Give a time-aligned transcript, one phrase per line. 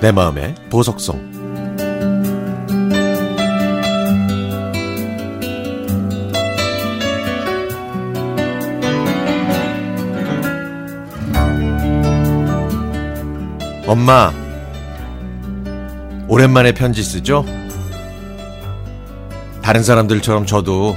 [0.00, 1.16] 내 마음의 보석성
[13.88, 14.32] 엄마
[16.28, 17.44] 오랜만에 편지 쓰죠?
[19.62, 20.94] 다른 사람들처럼 저도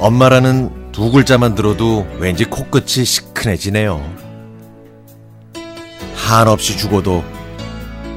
[0.00, 4.02] 엄마라는 두 글자만 들어도 왠지 코끝이 시큰해지네요.
[6.14, 7.22] 한없이 죽어도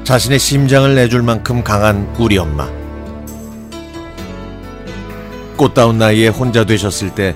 [0.09, 2.67] 자신의 심장을 내줄 만큼 강한 우리 엄마.
[5.55, 7.35] 꽃다운 나이에 혼자 되셨을 때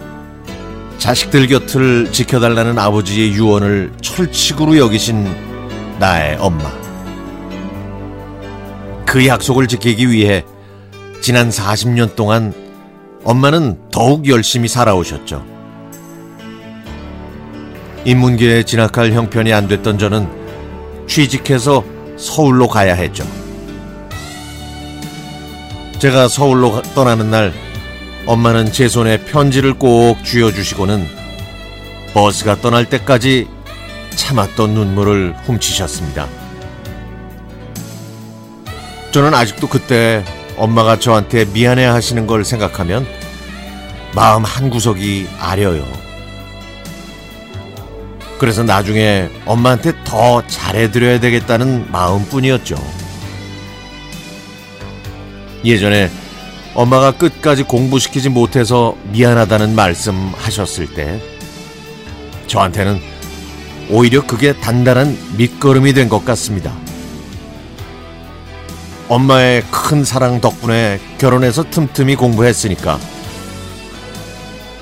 [0.98, 5.23] 자식들 곁을 지켜달라는 아버지의 유언을 철칙으로 여기신
[6.00, 6.72] 나의 엄마.
[9.05, 10.44] 그 약속을 지키기 위해
[11.22, 12.55] 지난 40년 동안
[13.23, 15.45] 엄마는 더욱 열심히 살아오셨죠.
[18.05, 20.28] 인문계에 진학할 형편이 안 됐던 저는
[21.05, 21.92] 취직해서
[22.24, 23.28] 서울로 가야 했죠.
[26.00, 27.54] 제가 서울로 떠나는 날
[28.26, 31.06] 엄마는 제 손에 편지를 꼭 쥐어주시고는
[32.14, 33.48] 버스가 떠날 때까지
[34.16, 36.28] 참았던 눈물을 훔치셨습니다.
[39.12, 40.24] 저는 아직도 그때
[40.56, 43.06] 엄마가 저한테 미안해 하시는 걸 생각하면
[44.16, 46.03] 마음 한구석이 아려요.
[48.44, 52.75] 그래서 나중에 엄마한테 더 잘해드려야 되겠다는 마음뿐이었죠.
[55.63, 56.11] 예전에
[56.75, 61.21] 엄마가 끝까지 공부시키지 못해서 미안하다는 말씀 하셨을 때
[62.47, 62.99] 저한테는
[63.89, 66.73] 오히려 그게 단단한 밑거름이 된 것 같습니다.
[69.08, 72.99] 엄마의 큰 사랑 덕분에 결혼해서 틈틈이 공부했으니까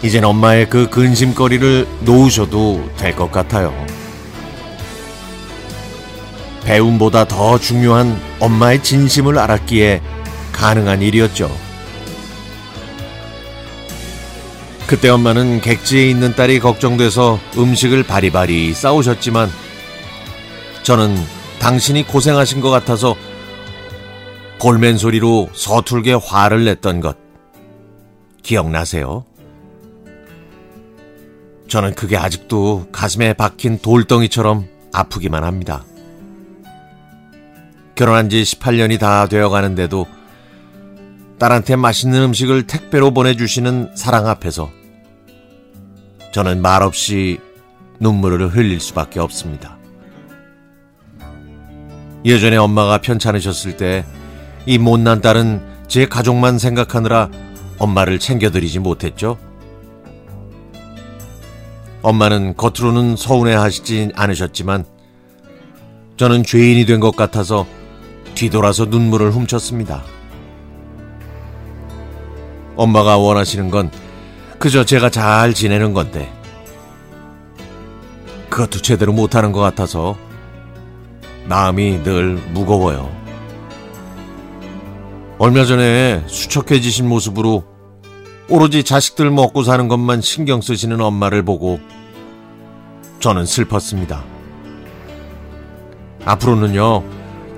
[0.04, 3.74] 이젠 엄마의 그 근심거리를 놓으셔도 될 것 같아요.
[6.64, 10.02] 배움보다 더 중요한 엄마의 진심을 알았기에
[10.54, 11.52] 가능한 일이었죠.
[14.88, 19.50] 그때 엄마는 객지에 있는 딸이 걱정돼서 음식을 바리바리 싸우셨지만
[20.84, 21.16] 저는
[21.60, 23.16] 당신이 고생하신 것 같아서
[24.60, 27.18] 골맨 소리로 서툴게 화를 냈던 것
[28.44, 29.26] 기억나세요?
[31.72, 35.86] 저는 그게 아직도 가슴에 박힌 돌덩이처럼 아프기만 합니다.
[37.96, 40.06] 결혼한 지 18년이 다 되어 가는데도
[41.40, 44.70] 딸한테 맛있는 음식을 택배로 보내주시는 사랑 앞에서
[46.34, 47.40] 저는 말없이
[48.02, 49.78] 눈물을 흘릴 수밖에 없습니다.
[52.26, 54.06] 예전에 엄마가 편찮으셨을 때
[54.66, 57.30] 이 못난 딸은 제 가족만 생각하느라
[57.80, 59.38] 엄마를 챙겨드리지 못했죠.
[62.02, 64.86] 엄마는 겉으로는 서운해 하시지 않으셨지만
[66.18, 67.66] 저는 죄인이 된 것 같아서
[68.36, 70.04] 뒤돌아서 눈물을 훔쳤습니다.
[72.76, 73.92] 엄마가 원하시는 건
[74.58, 76.32] 그저 제가 잘 지내는 건데
[78.50, 80.18] 그것도 제대로 못하는 것 같아서
[81.46, 83.10] 마음이 늘 무거워요.
[85.38, 87.64] 얼마 전에 수척해지신 모습으로
[88.50, 91.80] 오로지 자식들 먹고 사는 것만 신경 쓰시는 엄마를 보고
[93.20, 94.24] 저는 슬펐습니다.
[96.26, 97.04] 앞으로는요,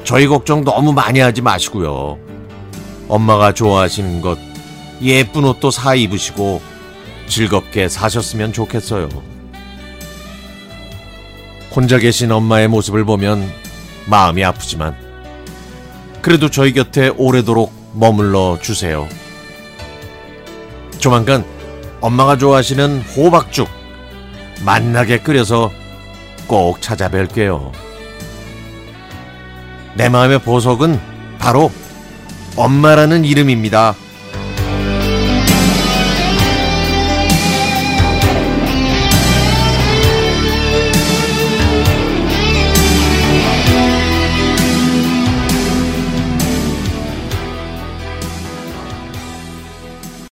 [0.04, 2.18] 저희 걱정 너무 많이 하지 마시고요.
[3.08, 4.38] 엄마가 좋아하시는 것,
[5.02, 6.62] 예쁜 옷도 사 입으시고
[7.28, 9.10] 즐겁게 사셨으면 좋겠어요.
[11.76, 13.50] 혼자 계신 엄마의 모습을 보면
[14.06, 14.96] 마음이 아프지만
[16.22, 19.08] 그래도 저희 곁에 오래도록 머물러 주세요.
[21.04, 21.44] 조만간
[22.00, 23.68] 엄마가 좋아하시는 호박죽
[24.64, 25.70] 맛나게 끓여서
[26.48, 27.74] 꼭 찾아뵐게요.
[29.96, 30.98] 내 마음의 보석은
[31.40, 31.74] 바로
[32.56, 33.96] 엄마라는 이름입니다.